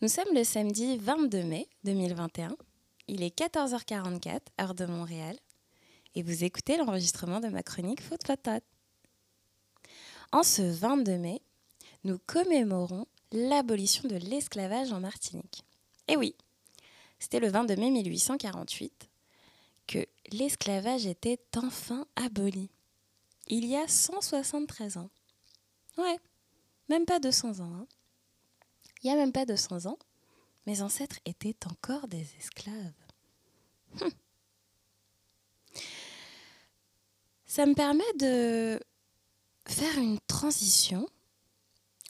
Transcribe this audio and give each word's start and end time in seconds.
Nous 0.00 0.06
sommes 0.06 0.32
le 0.32 0.44
samedi 0.44 0.96
22 0.96 1.42
mai 1.42 1.68
2021. 1.82 2.56
Il 3.08 3.24
est 3.24 3.36
14h44, 3.36 4.42
heure 4.60 4.74
de 4.74 4.86
Montréal. 4.86 5.36
Et 6.14 6.22
vous 6.22 6.44
écoutez 6.44 6.76
l'enregistrement 6.76 7.40
de 7.40 7.48
ma 7.48 7.64
chronique 7.64 8.00
Faute 8.00 8.24
Patate. 8.24 8.62
En 10.30 10.44
ce 10.44 10.62
22 10.62 11.18
mai, 11.18 11.42
nous 12.04 12.20
commémorons 12.26 13.06
l'abolition 13.32 14.08
de 14.08 14.14
l'esclavage 14.14 14.92
en 14.92 15.00
Martinique. 15.00 15.64
Et 16.06 16.16
oui, 16.16 16.36
c'était 17.18 17.40
le 17.40 17.48
22 17.48 17.74
mai 17.74 17.90
1848 17.90 19.08
que 19.88 20.06
l'esclavage 20.30 21.06
était 21.06 21.40
enfin 21.56 22.06
aboli. 22.14 22.70
Il 23.48 23.66
y 23.66 23.74
a 23.74 23.88
173 23.88 24.98
ans. 24.98 25.10
Ouais, 25.96 26.20
même 26.88 27.04
pas 27.04 27.18
200 27.18 27.58
ans. 27.58 27.72
Hein. 27.74 27.86
Il 29.02 29.06
n'y 29.06 29.12
a 29.12 29.16
même 29.16 29.32
pas 29.32 29.46
200 29.46 29.86
ans, 29.86 29.98
mes 30.66 30.82
ancêtres 30.82 31.18
étaient 31.24 31.56
encore 31.66 32.08
des 32.08 32.26
esclaves. 32.38 32.92
Hum. 34.00 34.10
Ça 37.46 37.64
me 37.64 37.74
permet 37.74 38.12
de 38.18 38.78
faire 39.66 39.98
une 39.98 40.20
transition 40.20 41.08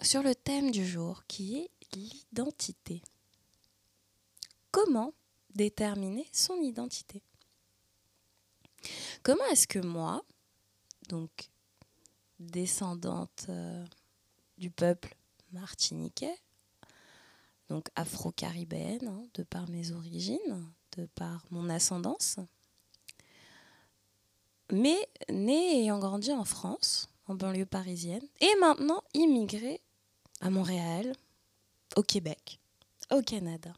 sur 0.02 0.22
le 0.22 0.34
thème 0.34 0.70
du 0.70 0.86
jour 0.86 1.22
qui 1.26 1.58
est 1.58 1.70
l'identité. 1.94 3.02
Comment 4.70 5.14
déterminer 5.54 6.26
son 6.32 6.60
identité? 6.60 7.22
Comment 9.22 9.44
est-ce 9.46 9.66
que 9.66 9.78
moi, 9.78 10.24
donc 11.08 11.50
descendante 12.38 13.46
euh, 13.48 13.84
du 14.56 14.70
peuple 14.70 15.14
martiniquais, 15.52 16.36
donc 17.68 17.88
afro-caribéenne, 17.96 19.06
hein, 19.06 19.22
de 19.34 19.42
par 19.42 19.68
mes 19.68 19.92
origines, 19.92 20.66
de 20.96 21.06
par 21.14 21.44
mon 21.50 21.68
ascendance. 21.68 22.38
Mais 24.72 25.08
née 25.30 25.76
et 25.76 25.82
ayant 25.82 25.98
grandi 25.98 26.32
en 26.32 26.44
France, 26.44 27.08
en 27.26 27.34
banlieue 27.34 27.66
parisienne, 27.66 28.26
et 28.40 28.54
maintenant 28.60 29.02
immigrée 29.14 29.80
à 30.40 30.50
Montréal, 30.50 31.14
au 31.96 32.02
Québec, 32.02 32.58
au 33.10 33.22
Canada. 33.22 33.72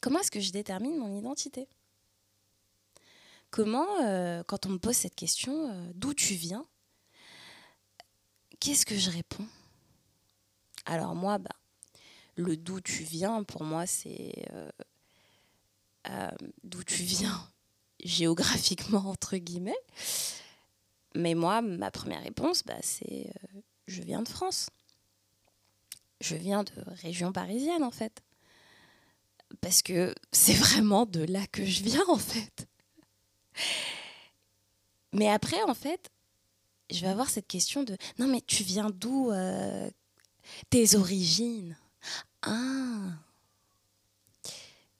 Comment 0.00 0.20
est-ce 0.20 0.30
que 0.30 0.40
je 0.40 0.52
détermine 0.52 0.96
mon 0.96 1.16
identité? 1.18 1.68
Comment, 3.50 3.86
euh, 4.02 4.42
quand 4.44 4.66
on 4.66 4.70
me 4.70 4.78
pose 4.78 4.94
cette 4.94 5.14
question, 5.14 5.70
euh, 5.70 5.90
d'où 5.94 6.14
tu 6.14 6.34
viens 6.34 6.66
Qu'est-ce 8.60 8.84
que 8.84 8.96
je 8.96 9.10
réponds? 9.10 9.46
Alors 10.84 11.14
moi, 11.14 11.38
bah, 11.38 11.50
le 12.38 12.56
d'où 12.56 12.80
tu 12.80 13.02
viens, 13.02 13.42
pour 13.42 13.64
moi, 13.64 13.84
c'est 13.86 14.32
euh, 14.52 14.70
euh, 16.08 16.30
d'où 16.62 16.84
tu 16.84 17.02
viens 17.02 17.50
géographiquement, 18.04 19.06
entre 19.06 19.36
guillemets. 19.36 19.78
Mais 21.14 21.34
moi, 21.34 21.60
ma 21.60 21.90
première 21.90 22.22
réponse, 22.22 22.62
bah, 22.64 22.78
c'est 22.80 23.26
euh, 23.26 23.60
je 23.88 24.02
viens 24.02 24.22
de 24.22 24.28
France. 24.28 24.70
Je 26.20 26.36
viens 26.36 26.62
de 26.62 26.72
région 27.02 27.32
parisienne, 27.32 27.82
en 27.82 27.90
fait. 27.90 28.22
Parce 29.60 29.82
que 29.82 30.14
c'est 30.32 30.54
vraiment 30.54 31.06
de 31.06 31.24
là 31.24 31.44
que 31.48 31.64
je 31.64 31.82
viens, 31.82 32.06
en 32.08 32.18
fait. 32.18 32.68
Mais 35.12 35.28
après, 35.28 35.60
en 35.64 35.74
fait, 35.74 36.08
je 36.90 37.00
vais 37.00 37.08
avoir 37.08 37.28
cette 37.28 37.48
question 37.48 37.82
de 37.82 37.96
non, 38.20 38.28
mais 38.28 38.42
tu 38.42 38.62
viens 38.62 38.90
d'où 38.90 39.32
Tes 40.70 40.94
origines? 40.94 41.76
Ah 42.42 43.18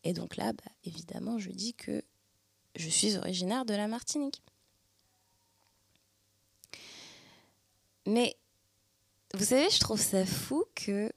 Et 0.04 0.12
donc 0.12 0.36
là, 0.36 0.52
bah, 0.52 0.70
évidemment, 0.84 1.38
je 1.38 1.50
dis 1.50 1.74
que 1.74 2.02
je 2.76 2.88
suis 2.88 3.16
originaire 3.16 3.64
de 3.64 3.74
la 3.74 3.88
Martinique. 3.88 4.42
Mais 8.06 8.36
vous 9.34 9.44
savez, 9.44 9.68
je 9.70 9.78
trouve 9.78 10.00
ça 10.00 10.24
fou 10.24 10.64
que 10.74 11.12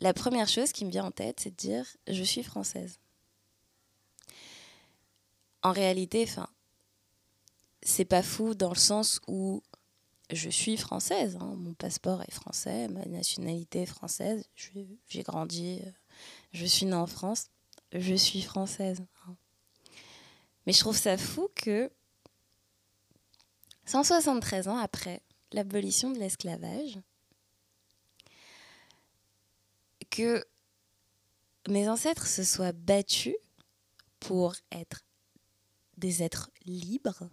la 0.00 0.12
première 0.12 0.48
chose 0.48 0.72
qui 0.72 0.84
me 0.84 0.90
vient 0.90 1.04
en 1.04 1.10
tête, 1.10 1.40
c'est 1.40 1.50
de 1.50 1.56
dire 1.56 1.86
je 2.08 2.22
suis 2.22 2.42
française. 2.42 2.98
En 5.62 5.72
réalité, 5.72 6.24
enfin, 6.28 6.48
c'est 7.82 8.04
pas 8.04 8.22
fou 8.22 8.54
dans 8.54 8.70
le 8.70 8.74
sens 8.74 9.20
où 9.26 9.62
je 10.32 10.50
suis 10.50 10.76
française, 10.76 11.36
hein. 11.40 11.54
mon 11.56 11.74
passeport 11.74 12.22
est 12.22 12.32
français, 12.32 12.88
ma 12.88 13.04
nationalité 13.04 13.82
est 13.82 13.86
française, 13.86 14.44
j'ai 14.54 15.22
grandi, 15.22 15.80
euh, 15.84 15.90
je 16.52 16.66
suis 16.66 16.86
née 16.86 16.94
en 16.94 17.06
France, 17.06 17.46
je 17.92 18.14
suis 18.14 18.42
française. 18.42 19.04
Hein. 19.26 19.36
Mais 20.66 20.72
je 20.72 20.80
trouve 20.80 20.96
ça 20.96 21.16
fou 21.16 21.48
que 21.54 21.90
173 23.84 24.66
ans 24.66 24.78
après 24.78 25.22
l'abolition 25.52 26.10
de 26.10 26.18
l'esclavage, 26.18 26.98
que 30.10 30.44
mes 31.68 31.88
ancêtres 31.88 32.26
se 32.26 32.42
soient 32.42 32.72
battus 32.72 33.36
pour 34.18 34.56
être 34.72 35.04
des 35.98 36.22
êtres 36.22 36.50
libres 36.64 37.28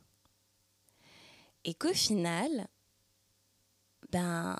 et 1.66 1.74
qu'au 1.74 1.94
final, 1.94 2.68
ben, 4.14 4.56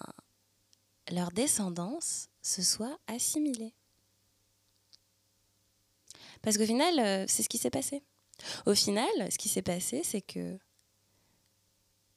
leur 1.12 1.32
descendance 1.32 2.30
se 2.42 2.64
soit 2.64 2.98
assimilée. 3.06 3.74
Parce 6.42 6.58
qu'au 6.58 6.66
final, 6.66 7.00
euh, 7.00 7.26
c'est 7.28 7.44
ce 7.44 7.50
qui 7.50 7.60
s'est 7.60 7.70
passé. 7.70 8.02
Au 8.66 8.74
final, 8.74 9.32
ce 9.32 9.38
qui 9.38 9.48
s'est 9.48 9.62
passé, 9.62 10.02
c'est 10.04 10.22
que 10.22 10.58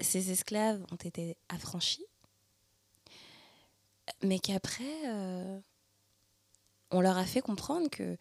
ces 0.00 0.30
esclaves 0.30 0.82
ont 0.90 0.96
été 0.96 1.36
affranchis, 1.50 2.06
mais 4.22 4.38
qu'après, 4.38 5.06
euh, 5.06 5.60
on 6.90 7.02
leur 7.02 7.18
a 7.18 7.24
fait 7.26 7.42
comprendre 7.42 7.90
que, 7.90 8.16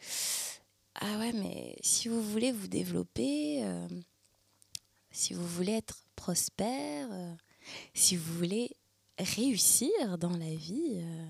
ah 0.95 1.17
ouais, 1.19 1.31
mais 1.31 1.77
si 1.81 2.09
vous 2.09 2.21
voulez 2.21 2.51
vous 2.51 2.67
développer, 2.67 3.63
euh, 3.63 3.87
si 5.11 5.33
vous 5.33 5.47
voulez 5.47 5.73
être 5.73 6.03
prospère, 6.15 7.07
si 7.93 8.17
vous 8.17 8.33
voulez 8.33 8.75
réussir 9.17 10.17
dans 10.17 10.35
la 10.35 10.53
vie, 10.53 10.97
euh, 10.97 11.27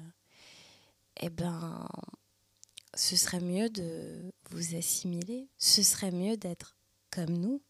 eh 1.22 1.30
ben, 1.30 1.88
ce 2.94 3.16
serait 3.16 3.40
mieux 3.40 3.70
de 3.70 4.34
vous 4.50 4.76
assimiler, 4.76 5.48
ce 5.58 5.84
serait 5.84 6.12
mieux 6.12 6.38
d'être 6.38 6.76
comme 7.12 7.38
nous, 7.38 7.62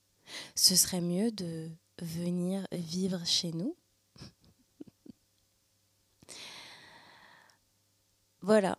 ce 0.56 0.76
serait 0.76 1.02
mieux 1.02 1.32
de 1.32 1.70
venir 2.02 2.66
vivre 2.72 3.24
chez 3.26 3.52
nous. 3.52 3.76
voilà. 8.42 8.78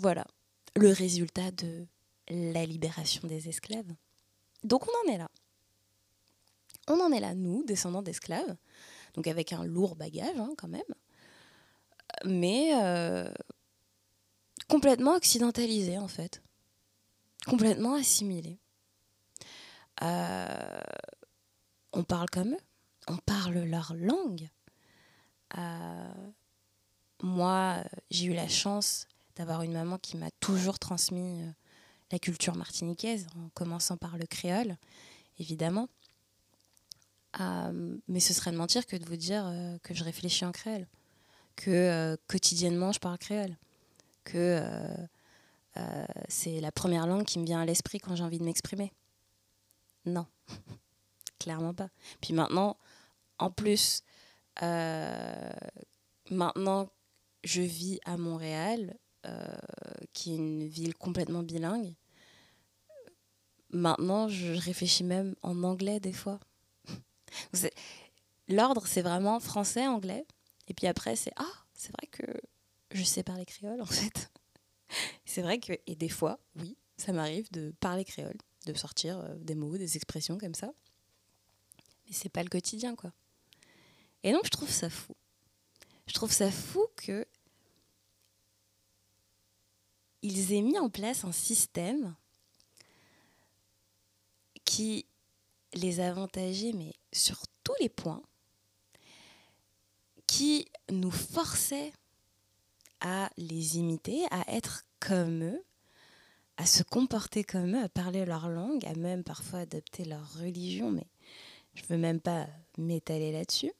Voilà 0.00 0.26
le 0.76 0.90
résultat 0.90 1.50
de 1.52 1.86
la 2.28 2.66
libération 2.66 3.28
des 3.28 3.48
esclaves. 3.48 3.92
Donc 4.62 4.86
on 4.88 5.08
en 5.08 5.12
est 5.12 5.18
là. 5.18 5.30
On 6.88 7.00
en 7.00 7.12
est 7.12 7.20
là, 7.20 7.34
nous, 7.34 7.64
descendants 7.64 8.02
d'esclaves, 8.02 8.56
donc 9.14 9.26
avec 9.26 9.52
un 9.52 9.64
lourd 9.64 9.96
bagage 9.96 10.38
hein, 10.38 10.54
quand 10.56 10.68
même, 10.68 10.82
mais 12.24 12.72
euh, 12.74 13.30
complètement 14.68 15.14
occidentalisé 15.14 15.98
en 15.98 16.08
fait, 16.08 16.42
complètement 17.46 17.94
assimilé. 17.94 18.58
Euh, 20.02 20.80
on 21.92 22.02
parle 22.02 22.28
comme 22.30 22.52
eux, 22.52 22.64
on 23.08 23.16
parle 23.18 23.58
leur 23.60 23.94
langue. 23.94 24.48
Euh, 25.56 26.14
moi, 27.22 27.76
j'ai 28.10 28.26
eu 28.26 28.34
la 28.34 28.48
chance 28.48 29.06
d'avoir 29.36 29.62
une 29.62 29.72
maman 29.72 29.98
qui 29.98 30.16
m'a 30.16 30.30
toujours 30.40 30.78
transmis 30.78 31.44
la 32.14 32.18
culture 32.18 32.54
martiniquaise, 32.54 33.26
en 33.36 33.48
commençant 33.50 33.96
par 33.96 34.16
le 34.18 34.26
créole, 34.26 34.76
évidemment. 35.38 35.88
Euh, 37.40 37.96
mais 38.08 38.20
ce 38.20 38.32
serait 38.32 38.52
de 38.52 38.56
mentir 38.56 38.86
que 38.86 38.96
de 38.96 39.04
vous 39.04 39.16
dire 39.16 39.44
euh, 39.46 39.76
que 39.82 39.94
je 39.94 40.04
réfléchis 40.04 40.44
en 40.44 40.52
créole, 40.52 40.86
que 41.56 41.70
euh, 41.70 42.16
quotidiennement 42.28 42.92
je 42.92 43.00
parle 43.00 43.18
créole, 43.18 43.56
que 44.24 44.62
c'est 46.28 46.60
la 46.60 46.70
première 46.70 47.06
langue 47.06 47.24
qui 47.24 47.40
me 47.40 47.44
vient 47.44 47.60
à 47.60 47.64
l'esprit 47.64 47.98
quand 47.98 48.14
j'ai 48.14 48.22
envie 48.22 48.38
de 48.38 48.44
m'exprimer. 48.44 48.92
Non, 50.06 50.26
clairement 51.40 51.74
pas. 51.74 51.88
Puis 52.20 52.32
maintenant, 52.32 52.76
en 53.38 53.50
plus, 53.50 54.02
maintenant 56.30 56.88
je 57.42 57.60
vis 57.60 57.98
à 58.04 58.16
Montréal, 58.16 58.96
qui 60.12 60.32
est 60.32 60.36
une 60.36 60.66
ville 60.66 60.94
complètement 60.94 61.42
bilingue. 61.42 61.94
Maintenant, 63.70 64.28
je 64.28 64.52
réfléchis 64.52 65.02
même 65.02 65.34
en 65.42 65.64
anglais 65.64 65.98
des 65.98 66.12
fois. 66.12 66.38
L'ordre, 68.48 68.86
c'est 68.86 69.02
vraiment 69.02 69.40
français, 69.40 69.86
anglais. 69.86 70.26
Et 70.68 70.74
puis 70.74 70.86
après, 70.86 71.16
c'est 71.16 71.32
Ah, 71.36 71.52
c'est 71.74 71.92
vrai 71.92 72.06
que 72.06 72.24
je 72.90 73.02
sais 73.02 73.22
parler 73.22 73.44
créole, 73.44 73.80
en 73.80 73.86
fait. 73.86 74.30
c'est 75.24 75.42
vrai 75.42 75.58
que, 75.58 75.72
et 75.86 75.96
des 75.96 76.08
fois, 76.08 76.38
oui, 76.56 76.76
ça 76.96 77.12
m'arrive 77.12 77.50
de 77.52 77.74
parler 77.80 78.04
créole, 78.04 78.36
de 78.66 78.74
sortir 78.74 79.18
euh, 79.18 79.34
des 79.38 79.54
mots, 79.54 79.76
des 79.76 79.96
expressions 79.96 80.38
comme 80.38 80.54
ça. 80.54 80.72
Mais 82.06 82.12
c'est 82.12 82.28
pas 82.28 82.42
le 82.42 82.48
quotidien, 82.48 82.94
quoi. 82.94 83.12
Et 84.22 84.32
donc, 84.32 84.44
je 84.44 84.50
trouve 84.50 84.70
ça 84.70 84.90
fou. 84.90 85.14
Je 86.06 86.12
trouve 86.12 86.32
ça 86.32 86.50
fou 86.50 86.86
que 86.96 87.26
ils 90.22 90.52
aient 90.54 90.62
mis 90.62 90.78
en 90.78 90.88
place 90.88 91.24
un 91.24 91.32
système 91.32 92.14
qui 94.64 95.06
les 95.74 96.00
avantageait, 96.00 96.72
mais 96.72 96.92
sur 97.12 97.42
tous 97.62 97.74
les 97.80 97.88
points, 97.88 98.22
qui 100.26 100.68
nous 100.90 101.10
forçait 101.10 101.92
à 103.00 103.30
les 103.36 103.76
imiter, 103.78 104.24
à 104.30 104.44
être 104.54 104.84
comme 105.00 105.42
eux, 105.42 105.64
à 106.56 106.66
se 106.66 106.82
comporter 106.82 107.44
comme 107.44 107.76
eux, 107.76 107.82
à 107.82 107.88
parler 107.88 108.24
leur 108.24 108.48
langue, 108.48 108.84
à 108.86 108.94
même 108.94 109.24
parfois 109.24 109.60
adopter 109.60 110.04
leur 110.04 110.32
religion, 110.34 110.90
mais 110.90 111.06
je 111.74 111.82
ne 111.82 111.88
veux 111.88 111.98
même 111.98 112.20
pas 112.20 112.46
m'étaler 112.78 113.32
là-dessus. 113.32 113.72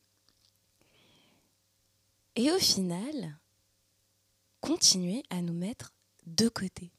Et 2.37 2.51
au 2.51 2.59
final, 2.59 3.39
continuer 4.61 5.23
à 5.31 5.41
nous 5.41 5.53
mettre 5.53 5.93
de 6.27 6.49
côté. 6.49 6.91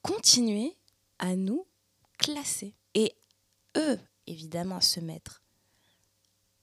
Continuer 0.00 0.74
à 1.18 1.36
nous 1.36 1.66
classer. 2.18 2.74
Et 2.94 3.14
eux, 3.76 3.98
évidemment, 4.26 4.80
se 4.80 5.00
mettre 5.00 5.42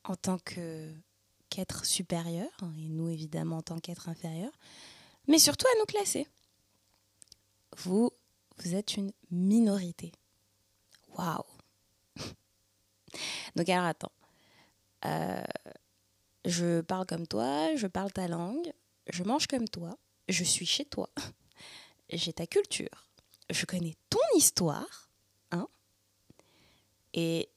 en 0.03 0.15
tant 0.15 0.37
qu'être 1.49 1.85
supérieur, 1.85 2.51
et 2.77 2.89
nous, 2.89 3.09
évidemment, 3.09 3.57
en 3.57 3.61
tant 3.61 3.79
qu'être 3.79 4.09
inférieur, 4.09 4.51
mais 5.27 5.39
surtout 5.39 5.67
à 5.67 5.79
nous 5.79 5.85
classer. 5.85 6.27
Vous, 7.77 8.11
vous 8.57 8.75
êtes 8.75 8.95
une 8.95 9.11
minorité. 9.31 10.11
Waouh 11.17 11.43
Donc 13.55 13.69
alors 13.69 13.85
attends. 13.85 14.11
Euh, 15.05 15.43
je 16.45 16.81
parle 16.81 17.05
comme 17.05 17.27
toi, 17.27 17.75
je 17.75 17.87
parle 17.87 18.11
ta 18.11 18.27
langue, 18.27 18.71
je 19.11 19.23
mange 19.23 19.47
comme 19.47 19.67
toi, 19.67 19.97
je 20.29 20.43
suis 20.43 20.65
chez 20.65 20.85
toi, 20.85 21.09
j'ai 22.09 22.33
ta 22.33 22.47
culture, 22.47 23.07
je 23.49 23.65
connais 23.65 23.95
ton 24.09 24.19
histoire, 24.35 25.04
et 27.15 27.49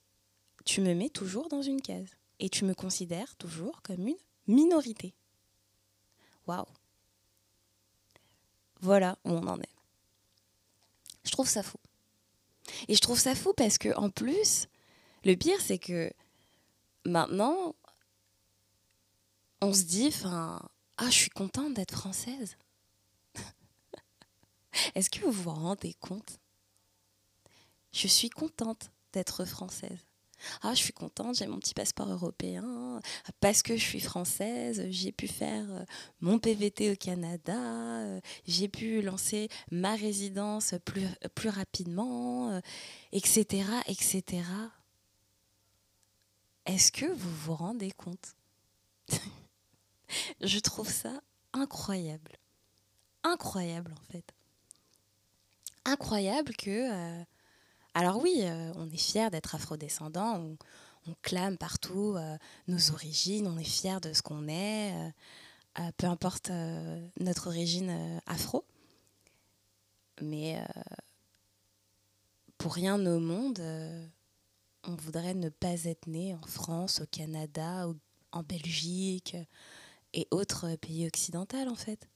tu 0.65 0.81
me 0.81 0.95
mets 0.95 1.09
toujours 1.09 1.49
dans 1.49 1.61
une 1.61 1.81
case. 1.81 2.17
Et 2.39 2.49
tu 2.49 2.63
me 2.63 2.73
considères 2.73 3.35
toujours 3.35 3.81
comme 3.81 4.07
une 4.07 4.17
minorité. 4.47 5.13
Waouh. 6.47 6.65
Voilà 8.79 9.19
où 9.25 9.31
on 9.31 9.45
en 9.45 9.59
est. 9.59 9.75
Je 11.25 11.31
trouve 11.31 11.49
ça 11.49 11.61
fou. 11.61 11.77
Et 12.87 12.95
je 12.95 13.01
trouve 13.01 13.19
ça 13.19 13.35
fou 13.35 13.53
parce 13.53 13.77
que 13.77 13.93
en 13.97 14.09
plus, 14.09 14.67
le 15.25 15.35
pire 15.35 15.59
c'est 15.59 15.79
que 15.79 16.11
maintenant, 17.05 17.75
on 19.61 19.73
se 19.73 19.83
dit, 19.83 20.07
enfin, 20.07 20.61
ah, 20.97 21.09
je 21.09 21.15
suis 21.15 21.29
contente 21.29 21.73
d'être 21.73 21.97
française. 21.97 22.55
Est-ce 24.95 25.09
que 25.09 25.25
vous 25.25 25.31
vous 25.31 25.49
rendez 25.49 25.93
compte? 25.95 26.39
Je 27.91 28.07
suis 28.07 28.29
contente 28.29 28.91
d'être 29.13 29.45
française. 29.45 30.09
Ah, 30.61 30.73
je 30.73 30.79
suis 30.79 30.93
contente, 30.93 31.35
j'ai 31.35 31.47
mon 31.47 31.59
petit 31.59 31.73
passeport 31.73 32.09
européen, 32.09 33.01
parce 33.39 33.61
que 33.61 33.75
je 33.75 33.83
suis 33.83 33.99
française, 33.99 34.85
j'ai 34.89 35.11
pu 35.11 35.27
faire 35.27 35.65
euh, 35.69 35.83
mon 36.21 36.39
PVT 36.39 36.91
au 36.91 36.95
Canada, 36.95 37.57
euh, 37.57 38.21
j'ai 38.45 38.67
pu 38.67 39.01
lancer 39.01 39.49
ma 39.71 39.95
résidence 39.95 40.75
plus, 40.85 41.49
rapidement, 41.49 42.61
etc., 43.11 43.45
euh, 43.69 43.81
etc. 43.87 44.43
Est-ce 46.65 46.91
que 46.91 47.05
vous 47.05 47.35
vous 47.35 47.55
rendez 47.55 47.91
compte? 47.91 48.35
Je 50.41 50.59
trouve 50.59 50.89
ça 50.89 51.21
incroyable. 51.53 52.37
Incroyable, 53.23 53.93
en 53.93 54.11
fait. 54.11 54.33
Incroyable 55.85 56.55
que 56.55 57.23
alors 57.99 58.21
oui, 58.21 58.43
euh, 58.43 58.71
on 58.77 58.89
est 58.89 58.97
fier 58.97 59.29
d'être 59.29 59.55
afrodescendant, 59.55 60.37
on, 60.37 60.57
on 61.05 61.15
clame 61.21 61.57
partout 61.57 62.15
euh, 62.15 62.37
nos 62.69 62.91
origines, 62.91 63.45
on 63.45 63.57
est 63.57 63.63
fier 63.65 63.99
de 63.99 64.13
ce 64.13 64.21
qu'on 64.21 64.47
est, 64.47 64.93
euh, 64.93 65.91
peu 65.97 66.07
importe 66.07 66.49
notre 67.19 67.47
origine 67.47 68.21
afro. 68.25 68.63
Mais 70.21 70.63
pour 72.57 72.73
rien 72.73 73.05
au 73.05 73.19
monde, 73.19 73.61
on 74.85 74.95
voudrait 74.95 75.33
ne 75.33 75.49
pas 75.49 75.83
être 75.83 76.07
né 76.07 76.35
en 76.35 76.47
France, 76.47 77.01
au 77.01 77.05
Canada, 77.05 77.85
en 78.31 78.43
Belgique 78.43 79.35
et 80.13 80.25
autres 80.31 80.75
pays 80.77 81.05
occidentaux 81.05 81.67
en 81.67 81.75
fait. 81.75 82.07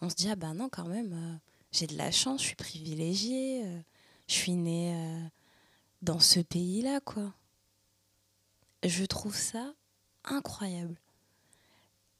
On 0.00 0.10
se 0.10 0.16
dit 0.16 0.28
ah 0.30 0.36
ben 0.36 0.54
non 0.54 0.68
quand 0.68 0.88
même, 0.88 1.40
j'ai 1.70 1.86
de 1.86 1.96
la 1.96 2.10
chance, 2.10 2.42
je 2.42 2.46
suis 2.48 2.56
privilégiée 2.56 3.64
je 4.28 4.34
suis 4.34 4.52
née 4.52 4.94
euh, 4.94 5.28
dans 6.02 6.20
ce 6.20 6.40
pays-là, 6.40 7.00
quoi. 7.00 7.34
Je 8.84 9.04
trouve 9.04 9.34
ça 9.34 9.74
incroyable. 10.24 10.96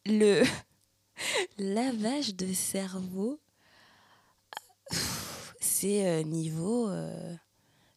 Le 0.06 0.42
lavage 1.58 2.34
de 2.34 2.52
cerveau, 2.52 3.38
c'est 5.60 6.06
euh, 6.06 6.22
niveau 6.22 6.88
euh, 6.88 7.36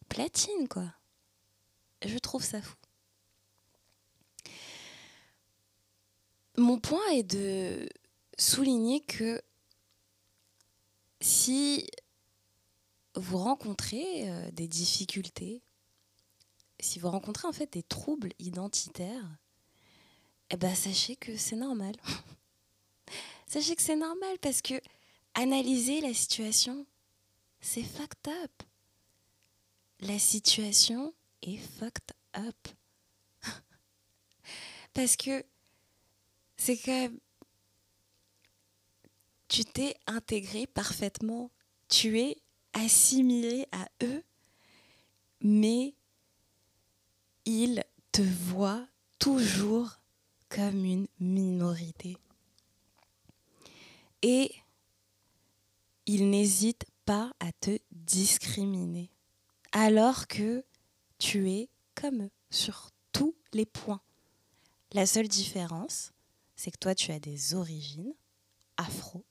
platine, 0.10 0.68
quoi. 0.68 0.94
Je 2.06 2.18
trouve 2.18 2.44
ça 2.44 2.62
fou. 2.62 2.75
Mon 6.58 6.80
point 6.80 7.08
est 7.13 7.24
de 7.24 7.88
souligner 8.38 9.00
que 9.00 9.42
si 11.22 11.88
vous 13.16 13.38
rencontrez 13.38 14.30
euh, 14.30 14.52
des 14.52 14.68
difficultés, 14.68 15.62
si 16.80 17.00
vous 17.00 17.10
rencontrez 17.10 17.48
en 17.48 17.52
fait 17.52 17.72
des 17.74 17.84
troubles 17.84 18.31
identitaires, 18.40 19.38
eh 20.50 20.58
ben 20.58 20.74
sachez 20.75 21.15
que 21.15 21.38
c'est 21.38 21.56
normal. 21.56 21.96
sachez 23.48 23.75
que 23.75 23.82
c'est 23.82 23.96
normal 23.96 24.38
parce 24.41 24.62
que 24.62 24.82
analyser 25.34 26.01
la 26.01 26.13
situation, 26.13 26.86
c'est 27.60 27.84
fucked 27.84 28.27
up. 28.44 28.51
La 30.00 30.18
situation 30.20 31.13
est 31.41 31.58
fucked 31.58 32.12
up. 32.36 32.68
parce 34.94 35.15
que 35.15 35.46
c'est 36.58 36.77
que 36.77 37.12
tu 39.48 39.65
t'es 39.65 39.96
intégré 40.08 40.65
parfaitement. 40.65 41.51
Tu 41.88 42.20
es 42.20 42.41
assimilé 42.74 43.68
à 43.72 43.88
eux, 44.04 44.24
mais 45.42 45.96
ils 47.46 47.84
te 48.12 48.22
voient 48.22 48.88
toujours 49.20 50.00
comme 50.50 50.86
une 50.86 51.08
minorité. 51.20 52.18
Et 54.22 54.54
ils 56.06 56.30
n'hésitent 56.30 56.86
pas 57.06 57.34
à 57.40 57.51
te 57.54 57.80
discriminer, 57.92 59.10
alors 59.72 60.28
que 60.28 60.63
tu 61.18 61.50
es 61.50 61.70
comme 61.96 62.24
eux 62.24 62.32
sur 62.50 62.90
tous 63.12 63.36
les 63.54 63.66
points. 63.66 64.01
La 64.94 65.06
seule 65.06 65.28
différence, 65.28 66.12
c'est 66.56 66.72
que 66.72 66.78
toi, 66.78 66.94
tu 66.94 67.12
as 67.12 67.20
des 67.20 67.56
origines 67.56 68.13
afro, 68.78 69.24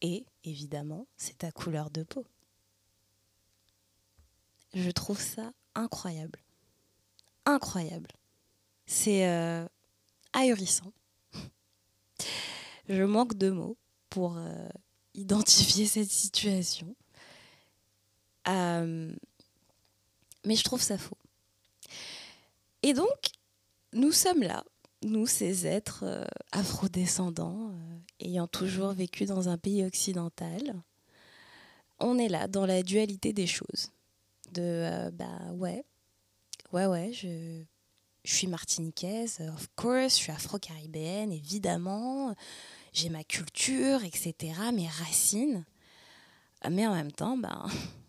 et 0.00 0.24
évidemment, 0.44 1.06
c'est 1.16 1.38
ta 1.38 1.52
couleur 1.52 1.90
de 1.90 2.02
peau. 2.02 2.24
Je 4.74 4.90
trouve 4.90 5.20
ça 5.20 5.52
incroyable. 5.74 6.38
Incroyable. 7.44 8.10
C'est 8.86 9.28
euh, 9.28 9.66
ahurissant. 10.32 10.92
Je 12.88 13.02
manque 13.02 13.34
de 13.34 13.50
mots 13.50 13.76
pour 14.08 14.36
euh, 14.36 14.68
identifier 15.14 15.86
cette 15.86 16.10
situation. 16.10 16.94
Euh, 18.48 19.14
mais 20.44 20.56
je 20.56 20.64
trouve 20.64 20.82
ça 20.82 20.98
faux. 20.98 21.18
Et 22.82 22.94
donc, 22.94 23.08
nous 23.92 24.12
sommes 24.12 24.42
là, 24.42 24.64
nous, 25.02 25.26
ces 25.26 25.66
êtres 25.66 26.26
afrodescendants, 26.52 27.72
ayant 28.20 28.46
toujours 28.46 28.92
vécu 28.92 29.26
dans 29.26 29.48
un 29.48 29.58
pays 29.58 29.84
occidental, 29.84 30.82
on 31.98 32.18
est 32.18 32.28
là 32.28 32.48
dans 32.48 32.64
la 32.64 32.82
dualité 32.82 33.32
des 33.32 33.46
choses 33.46 33.90
de 34.52 34.62
euh, 34.62 35.10
bah 35.10 35.52
ouais, 35.52 35.84
ouais, 36.72 36.86
ouais, 36.86 37.12
je, 37.12 37.62
je 38.24 38.34
suis 38.34 38.46
martiniquaise, 38.46 39.40
of 39.40 39.68
course, 39.76 40.16
je 40.16 40.22
suis 40.22 40.32
afro-caribéenne, 40.32 41.32
évidemment, 41.32 42.34
j'ai 42.92 43.08
ma 43.08 43.24
culture, 43.24 44.04
etc., 44.04 44.54
mes 44.72 44.88
racines. 44.88 45.64
Mais 46.68 46.86
en 46.86 46.94
même 46.94 47.12
temps, 47.12 47.36
ben, 47.36 47.66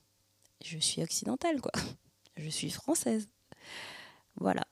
je 0.65 0.77
suis 0.77 1.01
occidentale, 1.01 1.61
quoi. 1.61 1.71
Je 2.37 2.49
suis 2.49 2.69
française. 2.69 3.29
Voilà. 4.35 4.65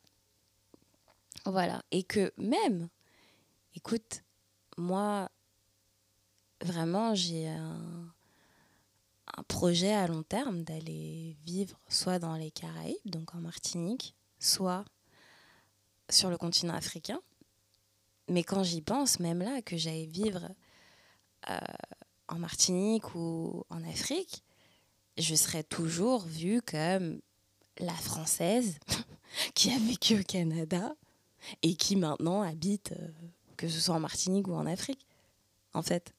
Voilà. 1.45 1.81
Et 1.91 2.03
que 2.03 2.33
même, 2.37 2.89
écoute, 3.75 4.23
moi, 4.77 5.29
vraiment, 6.61 7.15
j'ai 7.15 7.47
un, 7.47 8.13
projet 9.43 9.93
à 9.93 10.07
long 10.07 10.23
terme 10.23 10.63
d'aller 10.63 11.37
vivre 11.45 11.79
soit 11.87 12.19
dans 12.19 12.35
les 12.35 12.51
Caraïbes, 12.51 12.97
donc 13.05 13.35
en 13.35 13.39
Martinique, 13.39 14.15
soit 14.39 14.85
sur 16.09 16.29
le 16.29 16.37
continent 16.37 16.73
africain. 16.73 17.19
Mais 18.27 18.43
quand 18.43 18.63
j'y 18.63 18.81
pense, 18.81 19.19
même 19.19 19.39
là, 19.39 19.61
que 19.61 19.77
j'aille 19.77 20.07
vivre 20.07 20.49
euh, 21.49 21.57
en 22.27 22.39
Martinique 22.39 23.15
ou 23.15 23.65
en 23.69 23.83
Afrique, 23.83 24.43
je 25.17 25.35
serais 25.35 25.63
toujours 25.63 26.25
vue 26.25 26.61
comme 26.61 27.19
la 27.79 27.93
française 27.93 28.77
qui 29.55 29.71
a 29.71 29.77
vécu 29.79 30.19
au 30.19 30.23
Canada 30.23 30.95
et 31.61 31.75
qui 31.75 31.95
maintenant 31.95 32.41
habite, 32.41 32.93
euh, 32.93 33.07
que 33.57 33.67
ce 33.67 33.79
soit 33.79 33.95
en 33.95 33.99
Martinique 33.99 34.47
ou 34.47 34.53
en 34.53 34.65
Afrique, 34.65 35.05
en 35.73 35.81
fait. 35.81 36.13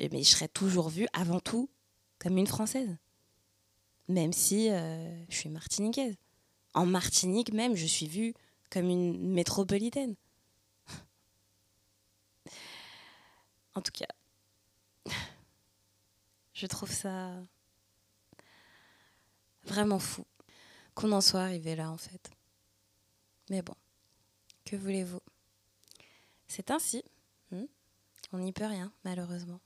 Mais 0.00 0.22
je 0.22 0.28
serais 0.28 0.48
toujours 0.48 0.88
vue 0.88 1.08
avant 1.12 1.40
tout 1.40 1.68
comme 2.18 2.36
une 2.36 2.46
française, 2.46 2.96
même 4.08 4.32
si 4.32 4.70
euh, 4.70 5.24
je 5.28 5.36
suis 5.36 5.50
martiniquaise. 5.50 6.16
En 6.74 6.86
Martinique 6.86 7.52
même, 7.52 7.74
je 7.74 7.86
suis 7.86 8.06
vue 8.06 8.34
comme 8.70 8.88
une 8.88 9.32
métropolitaine. 9.32 10.14
en 13.74 13.80
tout 13.80 13.92
cas, 13.92 14.08
je 16.54 16.66
trouve 16.66 16.92
ça 16.92 17.32
vraiment 19.64 19.98
fou 19.98 20.24
qu'on 20.94 21.12
en 21.12 21.20
soit 21.20 21.42
arrivé 21.42 21.76
là 21.76 21.90
en 21.90 21.96
fait. 21.96 22.30
Mais 23.50 23.62
bon, 23.62 23.74
que 24.64 24.76
voulez-vous? 24.76 25.20
C'est 26.48 26.70
ainsi. 26.70 27.02
Hmm? 27.50 27.66
On 28.32 28.38
n'y 28.38 28.52
peut 28.52 28.66
rien, 28.66 28.92
malheureusement. 29.04 29.60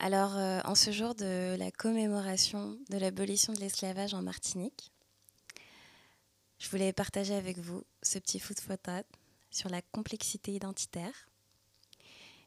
Alors, 0.00 0.36
euh, 0.36 0.60
en 0.64 0.76
ce 0.76 0.92
jour 0.92 1.16
de 1.16 1.56
la 1.58 1.72
commémoration 1.72 2.78
de 2.88 2.98
l'abolition 2.98 3.52
de 3.52 3.58
l'esclavage 3.58 4.14
en 4.14 4.22
Martinique, 4.22 4.92
je 6.60 6.68
voulais 6.68 6.92
partager 6.92 7.34
avec 7.34 7.58
vous 7.58 7.82
ce 8.02 8.20
petit 8.20 8.38
foot 8.38 8.60
photo 8.60 8.92
sur 9.50 9.68
la 9.68 9.82
complexité 9.82 10.52
identitaire. 10.52 11.28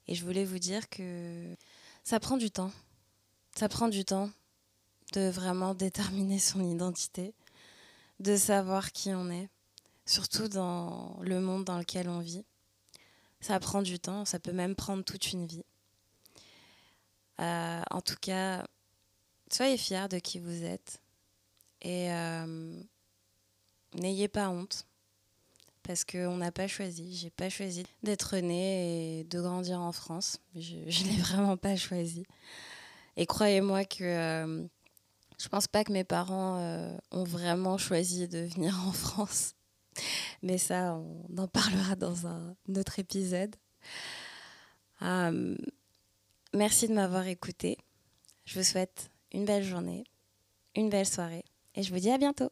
Et 0.07 0.15
je 0.15 0.23
voulais 0.23 0.45
vous 0.45 0.59
dire 0.59 0.87
que 0.89 1.57
ça 2.05 2.21
prend 2.21 2.37
du 2.37 2.51
temps. 2.51 2.71
Ça 3.57 3.67
prend 3.67 3.89
du 3.89 4.05
temps 4.05 4.29
de 5.11 5.29
vraiment 5.29 5.75
déterminer 5.75 6.39
son 6.39 6.63
identité, 6.63 7.33
de 8.21 8.37
savoir 8.37 8.93
qui 8.93 9.09
on 9.09 9.29
est, 9.29 9.49
surtout 10.05 10.47
dans 10.47 11.17
le 11.21 11.41
monde 11.41 11.65
dans 11.65 11.77
lequel 11.77 12.07
on 12.07 12.19
vit. 12.19 12.45
Ça 13.41 13.59
prend 13.59 13.81
du 13.81 13.99
temps, 13.99 14.23
ça 14.23 14.39
peut 14.39 14.53
même 14.53 14.75
prendre 14.75 15.03
toute 15.03 15.33
une 15.33 15.45
vie. 15.45 15.65
Euh, 17.41 17.81
en 17.89 18.01
tout 18.01 18.15
cas, 18.21 18.65
soyez 19.51 19.77
fiers 19.77 20.07
de 20.09 20.19
qui 20.19 20.39
vous 20.39 20.63
êtes 20.63 21.01
et 21.81 22.11
euh, 22.11 22.79
n'ayez 23.95 24.27
pas 24.27 24.49
honte 24.49 24.85
parce 25.83 26.05
qu'on 26.05 26.37
n'a 26.37 26.51
pas 26.51 26.67
choisi. 26.67 27.15
J'ai 27.15 27.31
pas 27.31 27.49
choisi 27.49 27.85
d'être 28.03 28.37
née 28.37 29.19
et 29.19 29.23
de 29.23 29.41
grandir 29.41 29.81
en 29.81 29.91
France. 29.91 30.39
Je 30.55 30.75
ne 30.75 31.11
l'ai 31.11 31.21
vraiment 31.21 31.57
pas 31.57 31.75
choisi. 31.75 32.25
Et 33.17 33.25
croyez-moi 33.25 33.83
que 33.85 34.03
euh, 34.03 34.63
je 35.37 35.49
pense 35.49 35.67
pas 35.67 35.83
que 35.83 35.91
mes 35.91 36.03
parents 36.03 36.59
euh, 36.59 36.95
ont 37.11 37.23
vraiment 37.23 37.77
choisi 37.77 38.27
de 38.27 38.39
venir 38.39 38.79
en 38.87 38.91
France. 38.91 39.55
Mais 40.43 40.57
ça, 40.57 40.95
on 40.95 41.37
en 41.37 41.47
parlera 41.47 41.95
dans 41.95 42.27
un 42.27 42.55
autre 42.77 42.99
épisode. 42.99 43.55
Merci 46.53 46.87
de 46.87 46.93
m'avoir 46.93 47.27
écouté. 47.27 47.77
Je 48.45 48.59
vous 48.59 48.65
souhaite 48.65 49.11
une 49.31 49.45
belle 49.45 49.63
journée, 49.63 50.03
une 50.75 50.89
belle 50.89 51.05
soirée 51.05 51.45
et 51.75 51.83
je 51.83 51.93
vous 51.93 51.99
dis 51.99 52.11
à 52.11 52.17
bientôt. 52.17 52.49